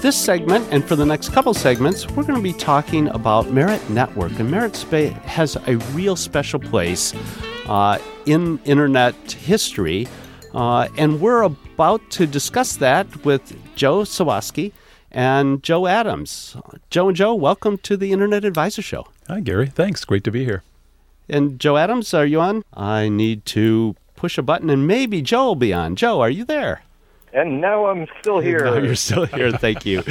[0.00, 3.90] this segment and for the next couple segments, we're going to be talking about Merit
[3.90, 4.38] Network.
[4.38, 7.14] And Merit Spa has a real special place
[7.66, 10.06] uh, in internet history.
[10.54, 14.72] Uh, and we're about to discuss that with Joe Sawasky
[15.10, 16.56] and Joe Adams.
[16.90, 19.08] Joe and Joe, welcome to the Internet Advisor Show.
[19.26, 19.66] Hi, Gary.
[19.66, 20.04] Thanks.
[20.04, 20.62] Great to be here.
[21.28, 22.64] And Joe Adams, are you on?
[22.72, 25.96] I need to push a button and maybe Joe will be on.
[25.96, 26.82] Joe, are you there?
[27.32, 28.64] And now I'm still here.
[28.64, 29.52] No, you're still here.
[29.52, 30.02] Thank you.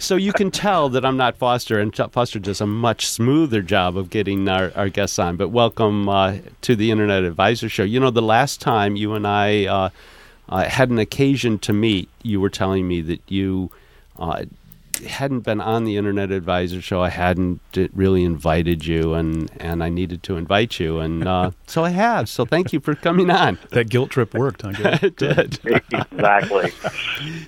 [0.00, 3.96] so you can tell that I'm not Foster, and Foster does a much smoother job
[3.96, 5.36] of getting our, our guests on.
[5.36, 7.84] But welcome uh, to the Internet Advisor Show.
[7.84, 9.90] You know, the last time you and I uh,
[10.48, 13.70] uh, had an occasion to meet, you were telling me that you
[14.18, 14.44] uh,
[14.98, 17.60] hadn't been on the Internet Advisor show, I hadn't
[17.94, 22.28] really invited you, and, and I needed to invite you, and uh, so I have.
[22.28, 23.58] So thank you for coming on.
[23.70, 24.72] That guilt trip worked, huh?
[25.02, 25.58] it did.
[25.64, 26.72] exactly.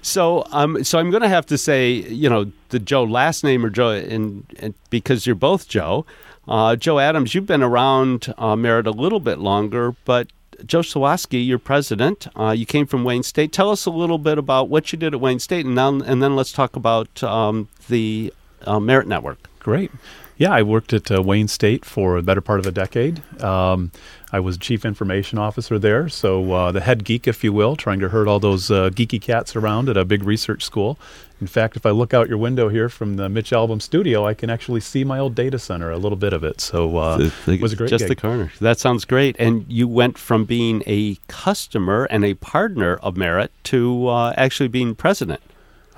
[0.02, 3.64] So um, so I'm going to have to say, you know, the Joe last name
[3.64, 6.04] or Joe, and, and because you're both Joe.
[6.46, 10.28] Uh, Joe Adams, you've been around uh, Merit a little bit longer, but
[10.64, 12.26] Joe Sawasky, you're president.
[12.36, 13.52] Uh, you came from Wayne State.
[13.52, 16.22] Tell us a little bit about what you did at Wayne State, and, now, and
[16.22, 19.48] then let's talk about um, the uh, Merit Network.
[19.60, 19.90] Great.
[20.38, 23.20] Yeah, I worked at uh, Wayne State for a better part of a decade.
[23.42, 23.90] Um,
[24.30, 27.98] I was chief information officer there, so uh, the head geek, if you will, trying
[27.98, 30.96] to herd all those uh, geeky cats around at a big research school.
[31.40, 34.34] In fact, if I look out your window here from the Mitch Albom studio, I
[34.34, 36.60] can actually see my old data center, a little bit of it.
[36.60, 38.08] So uh, the, the, it was a great Just gig.
[38.08, 38.52] the corner.
[38.60, 39.34] That sounds great.
[39.40, 44.68] And you went from being a customer and a partner of Merit to uh, actually
[44.68, 45.40] being president.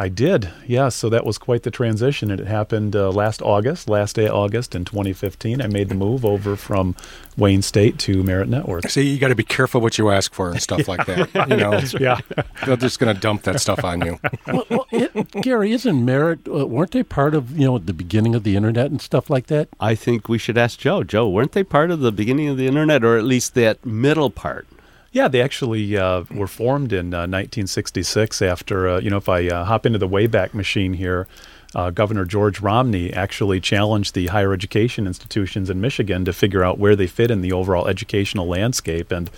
[0.01, 0.89] I did, yeah.
[0.89, 2.31] So that was quite the transition.
[2.31, 5.61] It happened uh, last August, last day of August in 2015.
[5.61, 6.97] I made the move over from
[7.37, 8.89] Wayne State to Merit Network.
[8.89, 11.51] See, you got to be careful what you ask for and stuff like that.
[11.51, 12.19] You know, yeah,
[12.65, 14.19] they're just going to dump that stuff on you.
[14.47, 16.49] well, well it, Gary, isn't Merit?
[16.49, 19.49] Uh, weren't they part of you know the beginning of the internet and stuff like
[19.49, 19.69] that?
[19.81, 21.05] I think we should ask Joe.
[21.05, 24.31] Joe, weren't they part of the beginning of the internet, or at least that middle
[24.31, 24.67] part?
[25.13, 29.49] Yeah, they actually uh, were formed in uh, 1966 after, uh, you know, if I
[29.49, 31.27] uh, hop into the Wayback Machine here,
[31.75, 36.79] uh, Governor George Romney actually challenged the higher education institutions in Michigan to figure out
[36.79, 39.11] where they fit in the overall educational landscape.
[39.11, 39.31] And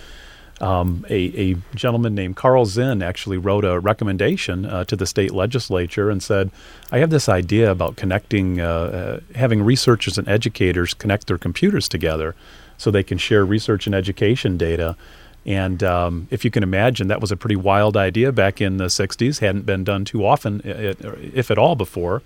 [0.60, 5.32] um, a, a, gentleman named Karl Zinn actually wrote a recommendation uh, to the state
[5.32, 6.50] legislature and said,
[6.90, 12.34] I have this idea about connecting, having researchers and educators connect their computers together
[12.76, 14.96] so they can share research and education data.
[15.44, 18.86] And um, if you can imagine, that was a pretty wild idea back in the
[18.86, 22.22] 60s, hadn't been done too often, if at all, before.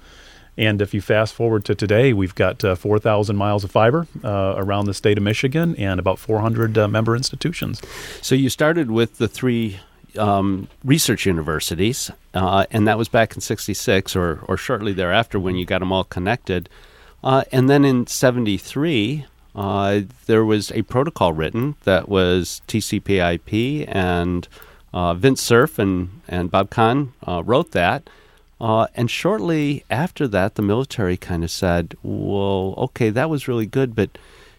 [0.59, 4.55] And if you fast forward to today, we've got uh, 4,000 miles of fiber uh,
[4.56, 7.82] around the state of Michigan and about 400 uh, member institutions.
[8.22, 9.81] So you started with the three
[10.16, 15.56] um, research universities, uh, and that was back in 66 or, or shortly thereafter when
[15.56, 16.71] you got them all connected.
[17.22, 19.26] Uh, and then in 73,
[19.56, 24.47] uh, there was a protocol written that was TCP/IP, and
[24.93, 28.09] uh, Vint Cerf and and Bob Kahn uh, wrote that.
[28.61, 33.67] Uh, and shortly after that, the military kind of said, "Well, okay, that was really
[33.67, 34.19] good, but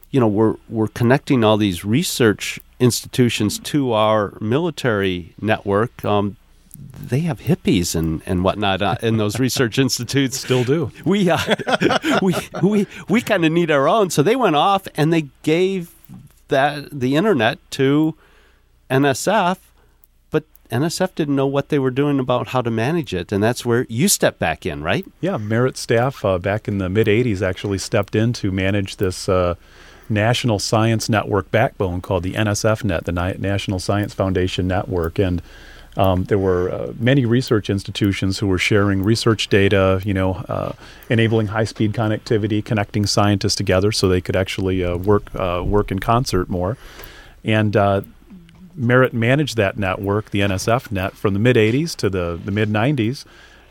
[0.09, 6.03] you know, we're we're connecting all these research institutions to our military network.
[6.03, 6.37] Um,
[6.77, 10.39] they have hippies and, and whatnot uh, in those research institutes.
[10.39, 10.91] Still do.
[11.05, 11.39] We uh,
[12.21, 14.09] we we we kind of need our own.
[14.09, 15.93] So they went off and they gave
[16.47, 18.15] that the internet to
[18.89, 19.57] NSF,
[20.31, 23.65] but NSF didn't know what they were doing about how to manage it, and that's
[23.65, 25.05] where you step back in, right?
[25.19, 29.27] Yeah, Merit staff uh, back in the mid '80s actually stepped in to manage this.
[29.29, 29.55] Uh,
[30.09, 35.41] national science network backbone called the NSFNet, the National Science Foundation Network, and
[35.97, 40.73] um, there were uh, many research institutions who were sharing research data, you know, uh,
[41.09, 45.97] enabling high-speed connectivity, connecting scientists together so they could actually uh, work uh, work in
[45.97, 46.77] concert more.
[47.43, 48.01] And uh,
[48.75, 52.69] Merit managed that network, the NSF net, from the mid '80s to the, the mid
[52.69, 53.25] '90s.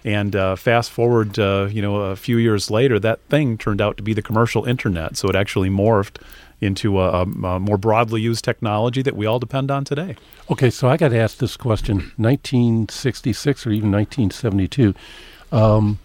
[0.04, 4.04] And uh, fast forward, you know, a few years later, that thing turned out to
[4.04, 5.16] be the commercial internet.
[5.16, 6.20] So it actually morphed
[6.60, 7.26] into a, a,
[7.60, 10.16] more broadly used technology that we all depend on today.
[10.50, 14.94] Okay, so I got to ask this question: 1966 or even 1972.
[15.52, 15.98] Um,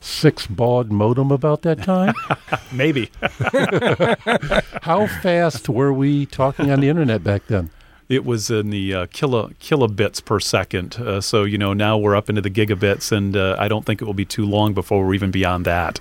[0.00, 2.14] six baud modem about that time?
[2.72, 3.10] Maybe.
[4.82, 7.70] How fast were we talking on the internet back then?
[8.08, 10.96] It was in the uh, kilo, kilobits per second.
[10.96, 14.02] Uh, so, you know, now we're up into the gigabits, and uh, I don't think
[14.02, 16.00] it will be too long before we're even beyond that.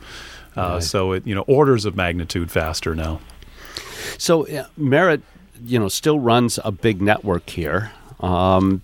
[0.57, 0.83] Uh, right.
[0.83, 3.19] So, it, you know, orders of magnitude faster now.
[4.17, 5.21] So uh, Merit,
[5.65, 7.91] you know, still runs a big network here.
[8.19, 8.81] Um,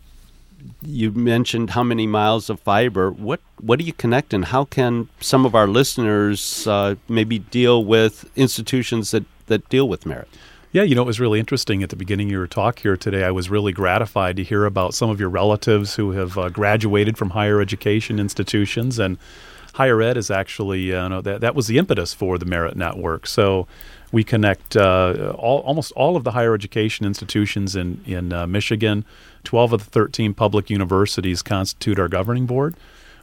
[0.81, 3.11] you mentioned how many miles of fiber.
[3.11, 7.83] What what do you connect, and how can some of our listeners uh, maybe deal
[7.83, 10.27] with institutions that, that deal with merit?
[10.71, 13.23] Yeah, you know, it was really interesting at the beginning of your talk here today.
[13.23, 17.17] I was really gratified to hear about some of your relatives who have uh, graduated
[17.17, 19.17] from higher education institutions and
[19.75, 22.75] higher ed is actually uh, you know that that was the impetus for the Merit
[22.75, 23.27] Network.
[23.27, 23.67] So
[24.11, 29.05] we connect uh, all, almost all of the higher education institutions in in uh, Michigan.
[29.43, 32.75] Twelve of the thirteen public universities constitute our governing board.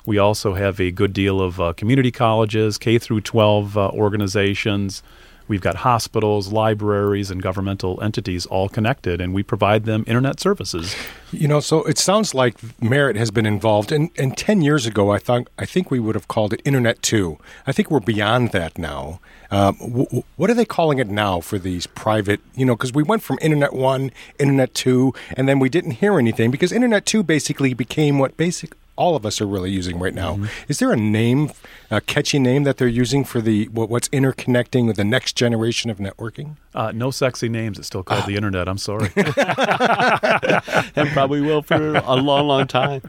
[0.04, 5.00] We also have a good deal of uh, community colleges, K through 12 uh, organizations.
[5.48, 10.94] We've got hospitals, libraries, and governmental entities all connected, and we provide them internet services.
[11.30, 13.90] You know, so it sounds like Merit has been involved.
[13.90, 17.02] And, and 10 years ago, I, thought, I think we would have called it Internet
[17.02, 17.38] 2.
[17.66, 19.20] I think we're beyond that now.
[19.50, 23.02] Um, w- what are they calling it now for these private, you know, because we
[23.02, 27.22] went from Internet 1, Internet 2, and then we didn't hear anything because Internet 2
[27.22, 30.34] basically became what basic all of us are really using right now.
[30.34, 30.46] Mm-hmm.
[30.68, 31.52] Is there a name,
[31.90, 35.98] a catchy name that they're using for the what's interconnecting with the next generation of
[35.98, 36.56] networking?
[36.74, 37.78] Uh, no sexy names.
[37.78, 38.68] It's still called the internet.
[38.68, 43.02] I'm sorry, and probably will for a long, long time.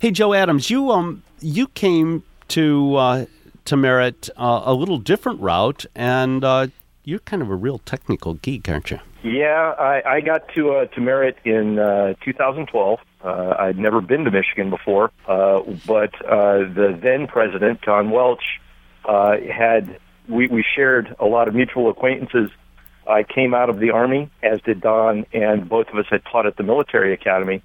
[0.00, 3.26] Hey, Joe Adams, you um you came to uh,
[3.66, 6.66] to Merit uh, a little different route, and uh,
[7.04, 9.00] you're kind of a real technical geek, aren't you?
[9.22, 12.98] Yeah, I, I got to uh, to Merit in uh, 2012.
[13.24, 18.60] Uh, I'd never been to Michigan before, uh, but uh, the then president, Don Welch,
[19.06, 19.98] uh, had
[20.28, 22.50] we, we shared a lot of mutual acquaintances.
[23.08, 26.46] I came out of the Army, as did Don, and both of us had taught
[26.46, 27.62] at the military academy.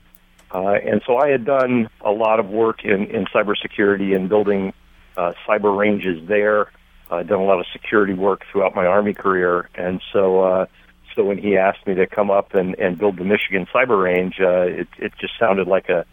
[0.53, 4.73] Uh, and so I had done a lot of work in, in cybersecurity and building
[5.15, 6.71] uh, cyber ranges there.
[7.11, 9.69] I'd done a lot of security work throughout my Army career.
[9.75, 10.65] And so uh,
[11.19, 14.33] so when he asked me to come up and, and build the Michigan Cyber Range,
[14.39, 16.05] uh, it, it just sounded like a,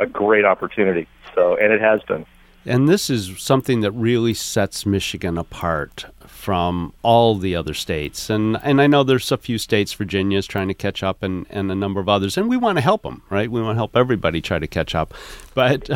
[0.00, 1.06] a great opportunity.
[1.34, 2.24] So, and it has been.
[2.66, 6.06] And this is something that really sets Michigan apart
[6.44, 8.28] from all the other states.
[8.28, 11.46] And and I know there's a few states, Virginia is trying to catch up, and,
[11.48, 13.50] and a number of others, and we want to help them, right?
[13.50, 15.14] We want to help everybody try to catch up,
[15.54, 15.88] but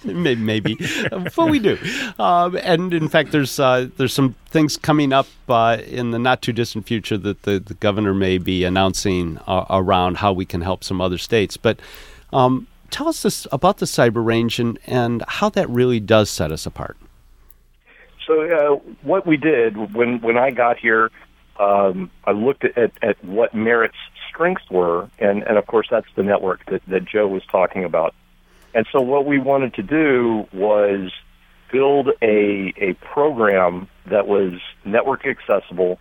[0.04, 0.78] maybe, maybe,
[1.10, 1.76] but we do.
[2.16, 6.40] Um, and in fact, there's uh, there's some things coming up uh, in the not
[6.40, 10.60] too distant future that the, the governor may be announcing uh, around how we can
[10.60, 11.80] help some other states, but.
[12.32, 16.52] Um, tell us this about the cyber range and, and how that really does set
[16.52, 16.96] us apart.
[18.24, 21.10] So uh, what we did when when I got here,
[21.58, 23.96] um, I looked at, at what Merit's
[24.30, 28.14] strengths were, and, and of course that's the network that, that Joe was talking about.
[28.74, 31.10] And so what we wanted to do was
[31.72, 34.52] build a a program that was
[34.84, 35.98] network accessible,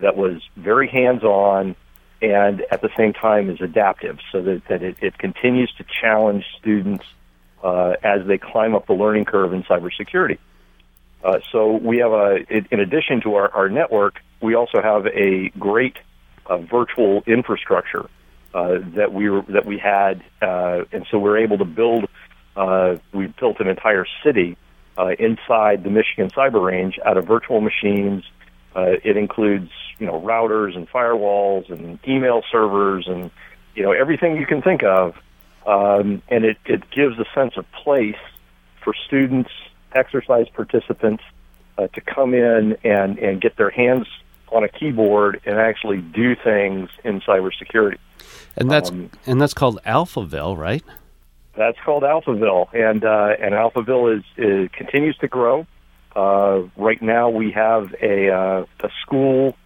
[0.00, 1.76] that was very hands on,
[2.22, 6.44] and at the same time is adaptive so that, that it, it continues to challenge
[6.58, 7.04] students
[7.62, 10.38] uh, as they climb up the learning curve in cybersecurity.
[11.22, 12.38] Uh, so we have a,
[12.70, 15.96] in addition to our, our network, we also have a great
[16.46, 18.08] uh, virtual infrastructure
[18.54, 22.06] uh, that we were, that we had, uh, and so we're able to build.
[22.56, 24.56] Uh, we built an entire city
[25.18, 28.22] inside the Michigan Cyber Range out of virtual machines.
[28.74, 33.30] it includes you know routers and firewalls and email servers and
[33.74, 35.14] you know everything you can think of,
[35.66, 38.16] um, and it, it gives a sense of place
[38.82, 39.50] for students,
[39.94, 41.22] exercise participants
[41.78, 44.06] uh, to come in and and get their hands
[44.50, 47.98] on a keyboard and actually do things in cybersecurity.
[48.56, 50.82] And that's um, and that's called Alphaville, right?
[51.56, 55.66] That's called Alphaville, and uh, and Alphaville is, is continues to grow.
[56.16, 59.56] Uh, right now, we have a uh, a school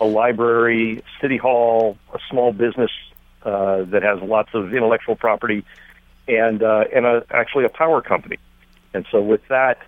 [0.00, 2.90] a library, city hall, a small business
[3.44, 5.64] uh, that has lots of intellectual property,
[6.26, 8.38] and uh, and a, actually a power company.
[8.92, 9.78] And so with that,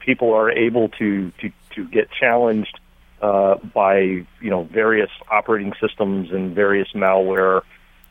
[0.00, 2.78] people are able to to, to get challenged
[3.22, 7.62] uh, by you know various operating systems and various malware,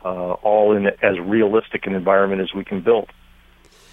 [0.04, 3.10] uh, all in as realistic an environment as we can build.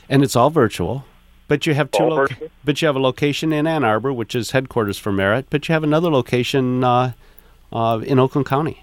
[0.08, 1.04] And it's all virtual.
[1.46, 2.04] But you have two.
[2.04, 5.46] Loca- but you have a location in Ann Arbor, which is headquarters for Merit.
[5.50, 7.12] But you have another location uh,
[7.74, 8.82] uh, in Oakland County.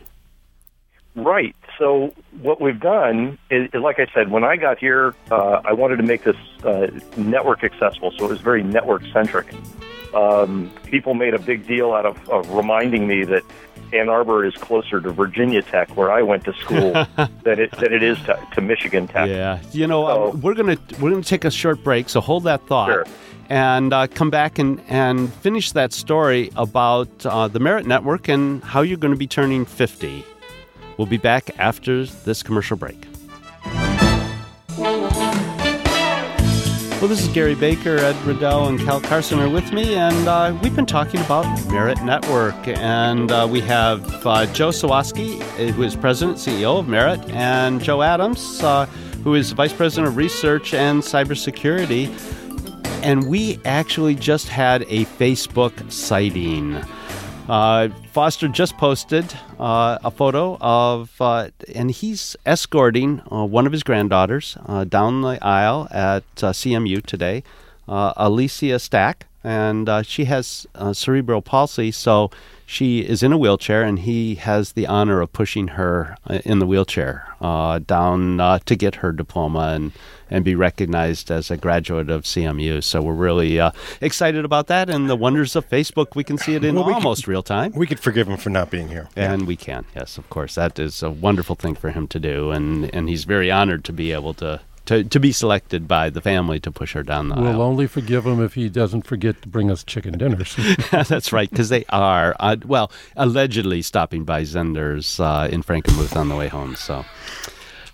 [1.16, 1.56] Right.
[1.78, 5.74] So what we've done is, is like I said, when I got here, uh, I
[5.74, 9.48] wanted to make this uh, network accessible, so it was very network centric.
[10.14, 13.44] Um, people made a big deal out of, of reminding me that
[13.94, 16.92] Ann Arbor is closer to Virginia Tech, where I went to school,
[17.44, 19.28] than it than it is to, to Michigan Tech.
[19.28, 22.44] Yeah, you know, so, uh, we're gonna we're gonna take a short break, so hold
[22.44, 22.90] that thought.
[22.90, 23.06] Sure
[23.52, 28.64] and uh, come back and, and finish that story about uh, the Merit Network and
[28.64, 30.24] how you're going to be turning 50.
[30.96, 33.06] We'll be back after this commercial break.
[34.78, 35.10] Well,
[37.10, 37.98] this is Gary Baker.
[37.98, 42.02] Ed Riddell and Cal Carson are with me, and uh, we've been talking about Merit
[42.04, 42.70] Network.
[42.70, 45.42] And uh, we have uh, Joe Sawasky,
[45.72, 48.86] who is president, CEO of Merit, and Joe Adams, uh,
[49.26, 52.08] who is vice president of research and cybersecurity.
[53.04, 56.80] And we actually just had a Facebook sighting.
[57.50, 59.26] Uh, Foster just posted
[59.60, 65.22] uh, a photo of, uh, and he's escorting uh, one of his granddaughters uh, down
[65.22, 67.44] the aisle at uh, CMU today,
[67.88, 72.30] Alicia Stack, and she has cerebral palsy, so
[72.72, 76.60] she is in a wheelchair, and he has the honor of pushing her uh, in
[76.60, 79.92] the wheelchair uh, down uh, to get her diploma and
[80.30, 82.82] and be recognized as a graduate of CMU.
[82.82, 86.16] So we're really uh, excited about that and the wonders of Facebook.
[86.16, 87.74] We can see it in well, almost could, real time.
[87.74, 89.10] We could forgive him for not being here.
[89.18, 89.48] And yeah.
[89.48, 90.56] we can, yes, of course.
[90.56, 92.52] That is a wonderful thing for him to do.
[92.52, 96.22] And, and he's very honored to be able to to, to be selected by the
[96.22, 97.58] family to push her down the we'll aisle.
[97.60, 100.56] We'll only forgive him if he doesn't forget to bring us chicken dinners.
[100.92, 106.30] That's right, because they are, uh, well, allegedly stopping by Zehnder's uh, in Frankenmuth on
[106.30, 106.76] the way home.
[106.76, 107.06] So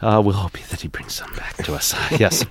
[0.01, 1.93] uh, we'll hope that he brings some back to us.
[2.19, 2.45] yes.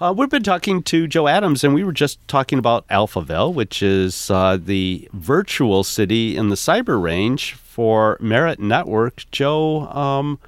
[0.00, 3.82] Uh, we've been talking to Joe Adams, and we were just talking about Alphaville, which
[3.82, 9.24] is uh, the virtual city in the cyber range for Merit Network.
[9.32, 10.38] Joe, um,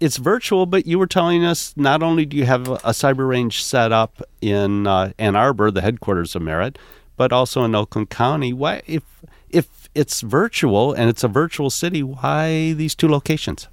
[0.00, 3.62] it's virtual, but you were telling us not only do you have a cyber range
[3.62, 6.78] set up in uh, Ann Arbor, the headquarters of Merit,
[7.16, 8.52] but also in Oakland County.
[8.52, 9.02] Why, if
[9.50, 13.68] if it's virtual and it's a virtual city, why these two locations?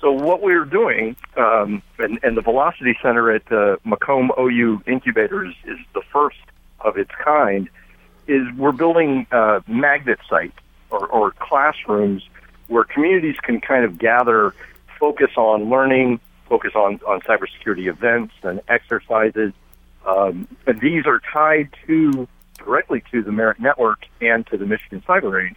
[0.00, 5.54] So what we're doing, um, and, and, the Velocity Center at uh, Macomb OU Incubators
[5.64, 6.36] is the first
[6.80, 7.70] of its kind,
[8.26, 10.58] is we're building uh, magnet sites
[10.90, 12.22] or, or classrooms
[12.68, 14.54] where communities can kind of gather,
[15.04, 16.18] focus on learning,
[16.48, 19.52] focus on, on cybersecurity events and exercises.
[20.06, 25.02] Um, and these are tied to directly to the Merit Network and to the Michigan
[25.06, 25.56] Cyber Range.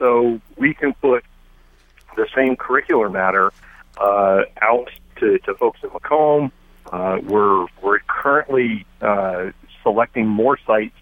[0.00, 1.24] So we can put
[2.16, 3.52] the same curricular matter
[3.98, 6.50] uh, out to, to folks at Macomb.
[6.90, 9.52] Uh, we're we're currently uh,
[9.84, 10.96] selecting more sites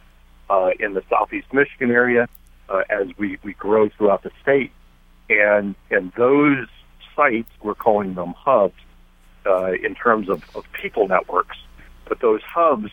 [0.50, 2.28] uh, in the southeast Michigan area
[2.68, 4.70] uh, as we, we grow throughout the state,
[5.30, 6.68] and and those
[7.20, 8.74] sites we're calling them hubs
[9.46, 11.56] uh, in terms of, of people networks.
[12.08, 12.90] But those hubs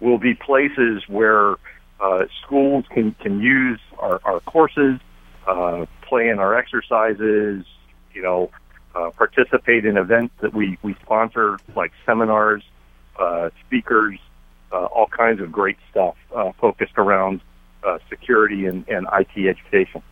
[0.00, 1.56] will be places where
[2.00, 5.00] uh, schools can can use our, our courses,
[5.46, 7.64] uh, play in our exercises,
[8.12, 8.50] you know,
[8.94, 12.62] uh, participate in events that we, we sponsor, like seminars,
[13.18, 14.18] uh, speakers,
[14.72, 17.40] uh, all kinds of great stuff uh, focused around
[17.84, 20.02] uh, security and, and IT education.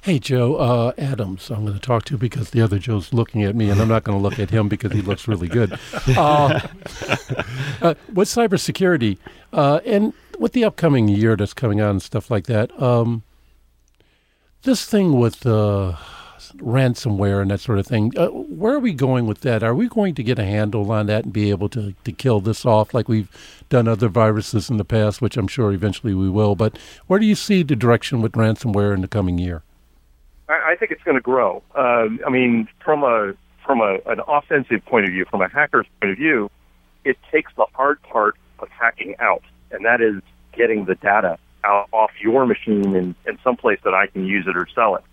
[0.00, 3.54] Hey, Joe uh, Adams, I'm going to talk to because the other Joe's looking at
[3.54, 5.78] me, and I'm not going to look at him because he looks really good.
[6.22, 6.60] Uh,
[7.80, 9.16] uh, with cybersecurity
[9.52, 13.22] uh, and with the upcoming year that's coming on and stuff like that, um,
[14.62, 15.96] this thing with uh,
[16.56, 18.12] ransomware and that sort of thing.
[18.16, 19.62] Uh, where are we going with that?
[19.62, 22.40] Are we going to get a handle on that and be able to, to kill
[22.40, 23.30] this off like we've
[23.68, 26.54] done other viruses in the past, which I'm sure eventually we will?
[26.54, 29.62] But where do you see the direction with ransomware in the coming year?
[30.48, 31.62] I, think it's going to grow.
[31.74, 33.34] Uh, I mean, from a
[33.64, 36.50] from a, an offensive point of view, from a hacker's point of view,
[37.04, 40.20] it takes the hard part of hacking out, and that is
[40.52, 44.46] getting the data out off your machine in, in some place that I can use
[44.46, 45.04] it or sell it.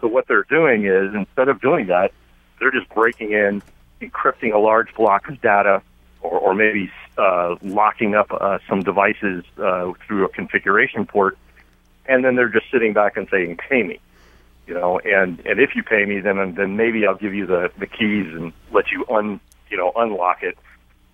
[0.00, 2.12] So what they're doing is instead of doing that,
[2.58, 3.62] they're just breaking in,
[4.00, 5.82] encrypting a large block of data,
[6.20, 11.38] or, or maybe uh, locking up uh, some devices uh, through a configuration port,
[12.06, 14.00] and then they're just sitting back and saying, "Pay me,"
[14.70, 15.00] you know.
[15.00, 18.32] And and if you pay me, then then maybe I'll give you the the keys
[18.32, 20.56] and let you un you know unlock it.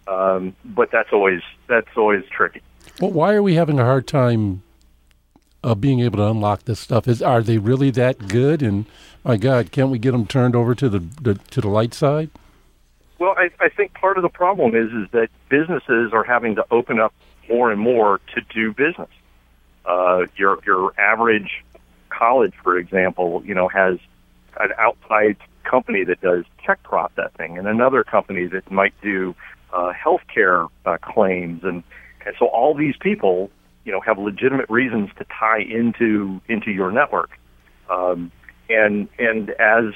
[0.06, 2.60] Um, but that's always that's always tricky.
[3.00, 4.62] Well, why are we having a hard time
[5.64, 7.08] of being able to unlock this stuff?
[7.08, 8.62] Is are they really that good?
[8.62, 8.84] And
[9.24, 12.30] my God, can't we get them turned over to the, the to the light side?
[13.18, 16.66] Well, I, I think part of the problem is is that businesses are having to
[16.70, 17.14] open up
[17.48, 19.08] more and more to do business.
[19.86, 21.64] Uh, your your average
[22.16, 23.98] college, for example, you know, has
[24.58, 29.34] an outside company that does check processing, and another company that might do
[29.72, 31.82] uh, healthcare uh, claims, and
[32.24, 33.50] and so all these people
[33.84, 37.30] you know have legitimate reasons to tie into into your network.
[37.90, 38.32] Um,
[38.68, 39.94] and and as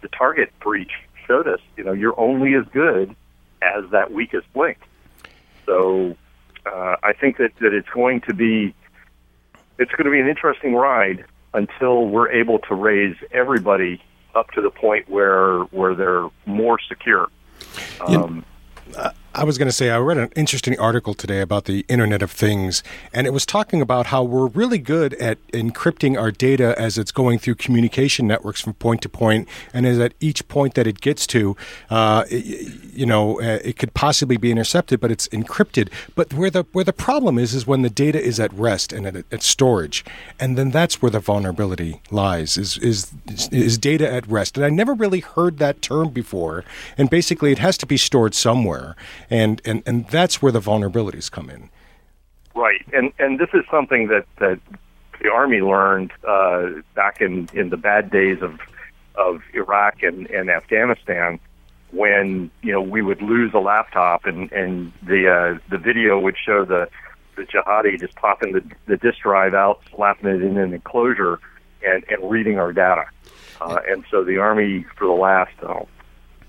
[0.00, 0.92] the target breach
[1.26, 3.14] showed us, you know you're only as good
[3.62, 4.78] as that weakest link.
[5.66, 6.16] So
[6.66, 8.74] uh, I think that, that it's going to be
[9.78, 11.24] it's going to be an interesting ride
[11.54, 14.02] until we're able to raise everybody
[14.34, 17.28] up to the point where where they're more secure.
[18.00, 18.44] Um,
[19.34, 22.30] I was going to say, I read an interesting article today about the Internet of
[22.30, 22.82] Things,
[23.14, 27.10] and it was talking about how we're really good at encrypting our data as it's
[27.10, 31.00] going through communication networks from point to point, and as at each point that it
[31.00, 31.56] gets to,
[31.88, 35.88] uh, it, you know, uh, it could possibly be intercepted, but it's encrypted.
[36.14, 39.06] But where the where the problem is is when the data is at rest and
[39.06, 40.04] at, at storage,
[40.38, 42.58] and then that's where the vulnerability lies.
[42.58, 43.10] Is is
[43.50, 44.58] is data at rest?
[44.58, 46.64] And I never really heard that term before.
[46.98, 48.94] And basically, it has to be stored somewhere
[49.32, 51.70] and and and that's where the vulnerabilities come in.
[52.54, 54.60] Right, and and this is something that that
[55.22, 58.60] the army learned uh, back in in the bad days of
[59.14, 61.38] of Iraq and, and Afghanistan
[61.92, 66.36] when you know we would lose a laptop and and the uh, the video would
[66.36, 66.88] show the
[67.36, 71.38] the jihadi just popping the the disk drive out, slapping it in an enclosure,
[71.86, 73.06] and and reading our data.
[73.62, 75.88] Uh, and so the army for the last oh,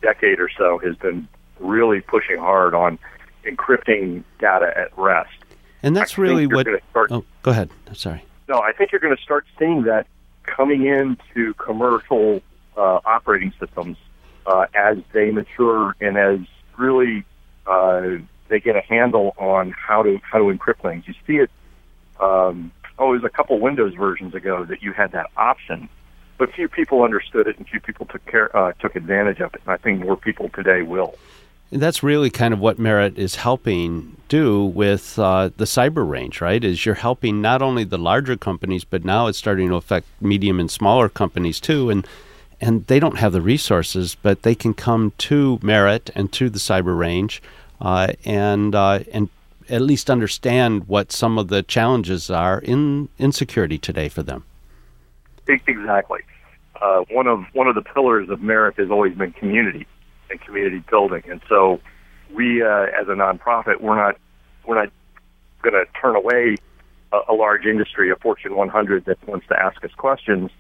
[0.02, 1.30] decade or so has been
[1.60, 3.00] really pushing hard on
[3.46, 5.32] encrypting data at rest.
[5.82, 6.66] And that's really what.
[6.92, 7.70] Start, oh, go ahead.
[7.88, 8.24] I'm sorry.
[8.48, 10.08] No, I think you're going to start seeing that
[10.44, 12.42] coming into commercial
[12.78, 13.98] uh, operating systems
[14.46, 16.40] uh, as they mature and as
[16.78, 17.24] really
[17.68, 18.18] uh,
[18.50, 21.06] they get a handle on how to how to encrypt things.
[21.08, 21.50] You see it.
[22.20, 25.90] Um, oh, it was a couple Windows versions ago that you had that option,
[26.38, 29.62] but few people understood it and few people took care uh, took advantage of it.
[29.66, 31.16] And I think more people today will.
[31.74, 36.40] And that's really kind of what Merit is helping do with uh, the cyber range,
[36.40, 36.64] right?
[36.64, 40.60] Is you're helping not only the larger companies, but now it's starting to affect medium
[40.60, 41.90] and smaller companies too.
[41.90, 42.08] And
[42.62, 46.60] and they don't have the resources, but they can come to Merit and to the
[46.60, 47.42] cyber range,
[47.82, 49.30] uh, and uh, and
[49.68, 54.44] at least understand what some of the challenges are in in security today for them.
[55.48, 56.20] Exactly.
[56.80, 59.88] Uh, one of one of the pillars of Merit has always been community
[60.34, 61.24] and community building.
[61.30, 61.80] And so
[62.34, 64.18] we, uh, as a nonprofit, we're not
[64.66, 64.92] we're not
[65.62, 66.56] going to turn away
[67.12, 70.52] a, a large industry, a Fortune 100 that wants to ask us questions.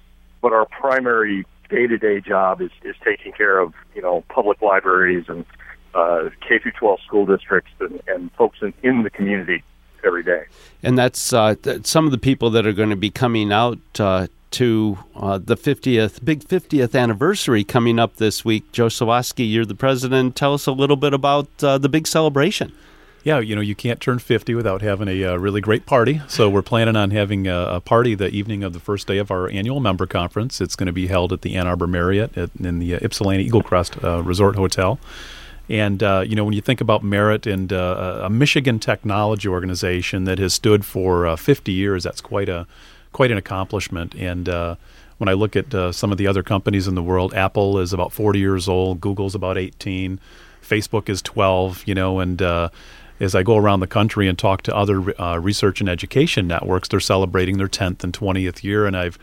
[0.42, 5.46] But our primary day-to-day job is is taking care of you know public libraries and
[5.94, 9.64] uh, K through 12 school districts and, and folks in, in the community
[10.06, 10.44] every day.
[10.82, 14.28] And that's uh, some of the people that are going to be coming out uh,
[14.54, 18.72] to uh, the 50th, big 50th anniversary coming up this week.
[18.72, 20.36] Joe Sawasky, you're the president.
[20.36, 22.72] Tell us a little bit about uh, the big celebration.
[23.24, 26.22] Yeah, you know, you can't turn 50 without having a uh, really great party.
[26.28, 29.32] So we're planning on having a, a, party the evening of the first day of
[29.32, 30.60] our annual member conference.
[30.60, 33.46] It's going to be held at the Ann Arbor Marriott at, in the uh, Ypsilanti
[33.46, 35.00] Eagle Crest uh, Resort Hotel.
[35.70, 40.26] And uh, you know, when you think about Merit and uh, a Michigan technology organization
[40.26, 42.68] that has stood for uh, 50 years, that's quite a
[43.14, 44.14] quite an accomplishment.
[44.16, 44.76] And uh,
[45.18, 47.94] when I look at uh, some of the other companies in the world, Apple is
[47.94, 50.20] about 40 years old, Google's about 18,
[50.62, 52.70] Facebook is 12, you know, and uh,
[53.20, 56.90] as I go around the country and talk to other uh, research and education networks,
[56.90, 59.18] they're celebrating their 10th and 20th year, and I've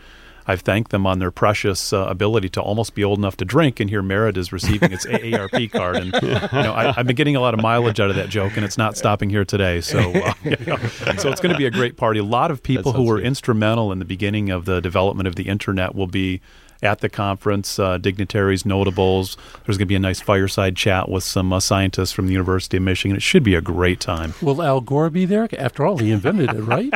[0.51, 3.79] I've thanked them on their precious uh, ability to almost be old enough to drink,
[3.79, 5.95] and here Merit is receiving its AARP card.
[5.95, 8.57] And you know, I, have been getting a lot of mileage out of that joke,
[8.57, 9.79] and it's not stopping here today.
[9.79, 10.77] So, uh, you know,
[11.17, 12.19] so it's going to be a great party.
[12.19, 13.27] A lot of people who were good.
[13.27, 16.41] instrumental in the beginning of the development of the internet will be
[16.81, 19.37] at the conference, uh, dignitaries, notables.
[19.65, 22.77] There's going to be a nice fireside chat with some uh, scientists from the University
[22.77, 23.15] of Michigan.
[23.15, 24.33] It should be a great time.
[24.41, 25.47] Will Al Gore be there?
[25.57, 26.91] After all, he invented it, right?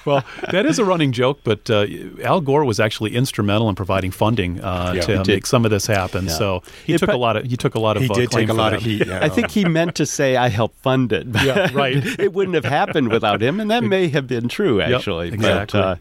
[0.04, 1.86] well, that is a running joke, but uh,
[2.24, 5.86] Al Gore was actually instrumental in providing funding uh, yeah, to make some of this
[5.86, 6.26] happen.
[6.26, 6.32] Yeah.
[6.32, 8.48] So he took a lot of he took a lot of he uh, did take
[8.48, 9.06] a lot of heat.
[9.06, 9.20] Yeah.
[9.22, 11.26] I think he meant to say I helped fund it.
[11.42, 11.96] yeah, right.
[12.18, 15.26] it wouldn't have happened without him, and that may have been true actually.
[15.26, 15.80] Yep, exactly.
[15.80, 15.96] But, uh,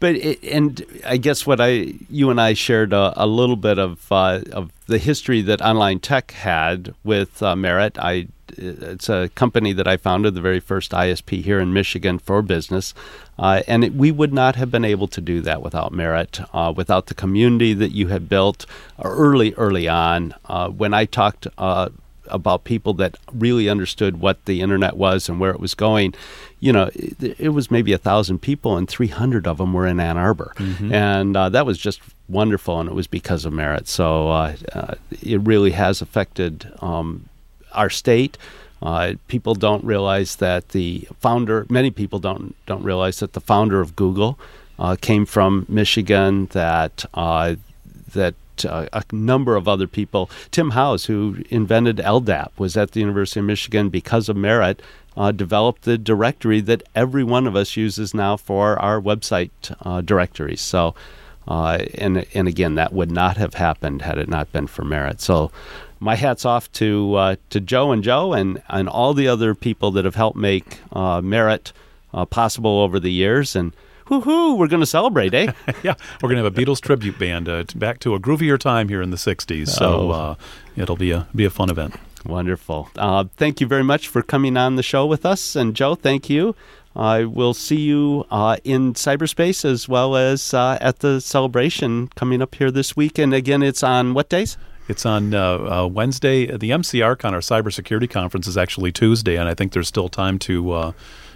[0.00, 3.78] but it, and I guess what I you and I shared a, a little bit
[3.78, 7.98] of uh, of the history that online tech had with uh, Merit.
[7.98, 12.42] I it's a company that I founded, the very first ISP here in Michigan for
[12.42, 12.94] business,
[13.38, 16.72] uh, and it, we would not have been able to do that without Merit, uh,
[16.74, 18.66] without the community that you had built
[19.02, 20.34] early, early on.
[20.46, 21.90] Uh, when I talked uh,
[22.30, 26.14] about people that really understood what the internet was and where it was going.
[26.60, 30.00] You know, it, it was maybe a thousand people, and 300 of them were in
[30.00, 30.92] Ann Arbor, mm-hmm.
[30.92, 33.88] and uh, that was just wonderful, and it was because of merit.
[33.88, 37.28] So uh, uh, it really has affected um,
[37.72, 38.36] our state.
[38.80, 41.66] Uh, people don't realize that the founder.
[41.68, 44.38] Many people don't don't realize that the founder of Google
[44.78, 46.46] uh, came from Michigan.
[46.52, 47.56] That uh,
[48.12, 50.30] that uh, a number of other people.
[50.50, 54.80] Tim Howes, who invented LDAP, was at the University of Michigan because of merit.
[55.16, 59.50] Uh, developed the directory that every one of us uses now for our website
[59.82, 60.60] uh, directories.
[60.60, 60.94] So,
[61.48, 65.20] uh, and and again, that would not have happened had it not been for merit.
[65.20, 65.50] So,
[65.98, 69.90] my hats off to uh, to Joe and Joe and, and all the other people
[69.92, 71.72] that have helped make uh, Merit
[72.14, 73.56] uh, possible over the years.
[73.56, 73.72] And
[74.08, 75.52] whoo we're going to celebrate, eh?
[75.82, 78.88] yeah, we're going to have a Beatles tribute band uh, back to a groovier time
[78.88, 79.68] here in the '60s.
[79.68, 80.10] So Oh.
[80.10, 80.34] uh,
[80.76, 81.94] it'll be a be a fun event.
[82.26, 82.90] Wonderful.
[82.96, 85.54] Uh, thank you very much for coming on the show with us.
[85.56, 86.54] And Joe, thank you.
[86.96, 92.42] I will see you uh, in cyberspace as well as uh, at the celebration coming
[92.42, 93.18] up here this week.
[93.18, 94.56] And again, it's on what days?
[94.88, 96.46] It's on uh, uh, Wednesday.
[96.46, 100.72] The MCRCon, our cybersecurity conference, is actually Tuesday, and I think there's still time to,
[100.72, 100.92] uh,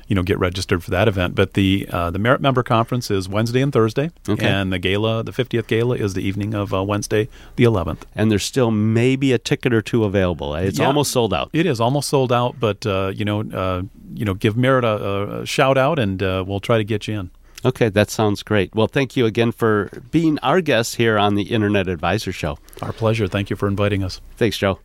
[0.09, 1.35] you know, get registered for that event.
[1.35, 4.47] But the uh, the Merit Member Conference is Wednesday and Thursday, Okay.
[4.47, 8.03] and the gala, the 50th gala, is the evening of uh, Wednesday, the 11th.
[8.15, 10.55] And there's still maybe a ticket or two available.
[10.55, 10.87] It's Yeah.
[10.87, 11.51] almost sold out.
[11.53, 13.83] It is almost sold out, but uh, you know, uh,
[14.15, 17.19] you know, give Merit a, a shout out, and uh, we'll try to get you
[17.19, 17.31] in.
[17.65, 18.75] Okay, that sounds great.
[18.75, 22.59] Well, thank you again for being our guest here on the Internet Advisor Show.
[22.83, 23.29] Our pleasure.
[23.29, 24.21] Thank you for inviting us.
[24.37, 24.81] Thanks, Joe.